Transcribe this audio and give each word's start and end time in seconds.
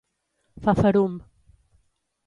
Fa 0.63 0.73
ferum. 0.79 1.15